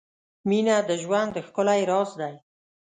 [0.49, 2.35] •مینه د ژوند ښکلی راز دی.